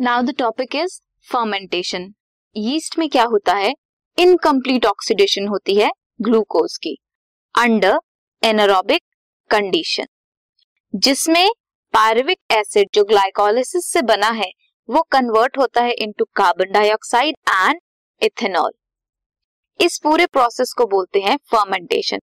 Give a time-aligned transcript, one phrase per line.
[0.00, 0.92] Now the topic is
[1.28, 2.04] fermentation
[2.56, 3.72] yeast में क्या होता है?
[4.18, 5.90] इनकम्प्लीट ऑक्सीडेशन होती है
[6.22, 6.96] ग्लूकोज की
[7.54, 7.98] अंडर
[8.42, 9.02] एनारोबिक
[9.50, 10.06] कंडीशन
[10.94, 11.50] जिसमें
[11.94, 14.50] पायरुविक एसिड जो ग्लाइकोलिसिस से बना है,
[14.88, 17.80] वो कन्वर्ट होता है into carbon dioxide and
[18.22, 18.72] ethanol
[19.80, 22.20] इस पूरे प्रोसेस को बोलते हैं फर्मेंटेशन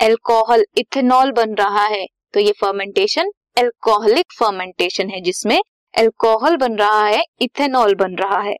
[0.00, 5.60] एल्कोहल इथेनॉल बन रहा है तो ये फर्मेंटेशन एल्कोहलिक फर्मेंटेशन है जिसमें
[5.98, 8.56] एल्कोहल बन रहा है इथेनॉल बन रहा है।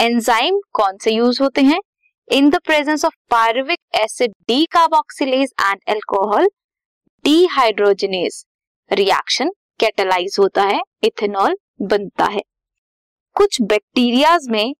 [0.00, 1.80] एंजाइम कौन से यूज़ होते हैं?
[2.28, 4.32] In the presence of pyruvic acid
[4.72, 6.48] decarboxylase and alcohol
[7.24, 8.44] dehydrogenase
[8.90, 12.42] reaction catalyse होता है इथेनॉल बनता है।
[13.36, 14.74] कुछ बैक्टीरियाज में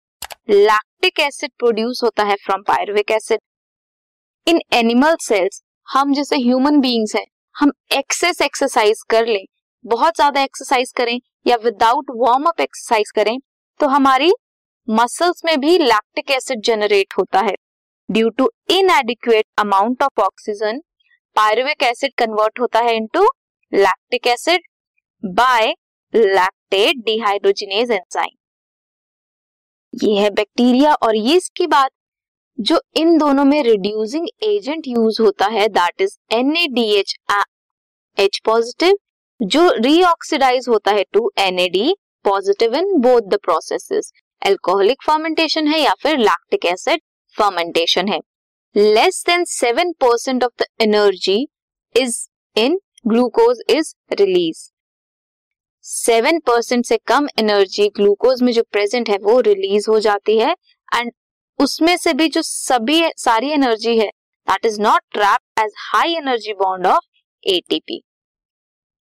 [0.50, 3.40] लैक्टिक एसिड प्रोड्यूस होता है from pyruvic acid
[4.46, 7.26] in animal cells हम जैसे ह्यूमन बींग्स हैं,
[7.56, 9.44] हम एक्सेस एक्सरसाइज कर लें
[9.86, 13.38] बहुत ज़्यादा एक्सरसाइज करें या विदाउट वार्म अप एक्सरसाइज करें
[13.80, 14.32] तो हमारी
[14.88, 17.54] मसल्स में भी लैक्टिक एसिड जनरेट होता है।
[18.08, 20.80] Due to inadequate amount of oxygen
[21.36, 23.26] pyruvic acid convert होता है into
[23.72, 24.62] lactic acid
[25.22, 25.74] by
[26.14, 28.36] lactate dehydrogenase enzyme
[29.92, 31.90] ये है बैक्टीरिया और ये इसकी बात
[32.58, 37.14] जो इन दोनों में रिड्यूसिंग एजेंट यूज़ होता है that is H
[38.16, 38.96] H positive
[39.40, 45.92] जो रीऑक्सीडाइज होता है to D positive in both the processes alcoholic fermentation है या
[46.02, 47.00] फिर लैक्टिक एसिड
[47.36, 48.18] फर्मेंटेशन है.
[48.74, 51.36] Less than seven percent of the energy
[51.94, 52.16] is
[52.56, 54.68] in glucose is release
[55.84, 60.54] seven percent से कम energy glucose में जो प्रेजेंट है वो रिलीज़ हो जाती है
[60.92, 61.12] एंड
[61.58, 64.08] उसमें से भी जो सभी सारी एनर्जी है
[64.48, 67.04] that is not trap as high energy bond of
[67.46, 68.02] ATP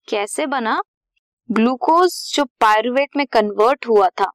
[0.08, 0.80] कैसे बना?
[1.50, 4.30] ग्लूकोज जो पायरुवेट में कन्वर्ट हुआ था,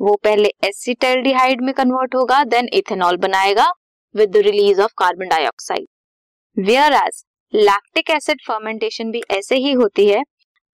[0.00, 3.66] वो पहले एसिटल्डिहाइड में कन्वर्ट होगा देन इथेनॉल बनाएगा
[4.14, 6.64] with the release of carbon dioxide
[6.94, 10.22] whereas lactic acid fermentation भी ऐसे ही होती है,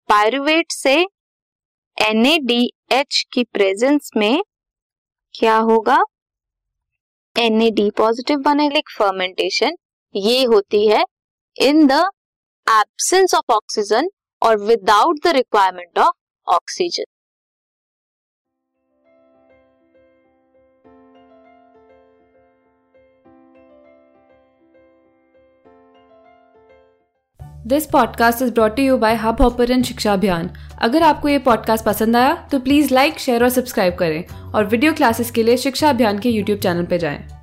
[0.08, 0.94] पायरुवेट से
[1.96, 4.42] एच की प्रेजेंस में
[5.34, 5.98] क्या होगा?
[7.36, 9.76] डी पॉजिटिव बनेगा फर्मेंटेशन
[10.14, 11.04] ये होती है
[11.56, 12.04] in the
[12.70, 14.10] absence of oxygen
[14.42, 17.04] और without the requirement of oxygen
[27.66, 30.50] this podcast is brought you by Hubhopper Shiksha Abhiyan
[30.82, 34.92] अगर आपको ये पॉडकास्ट पसंद आया तो प्लीज़ लाइक शेयर और सब्सक्राइब करें और वीडियो
[34.92, 37.39] क्लासेस के लिए शिक्षा अभियान के यूट्यूब चैनल पर जाएँ।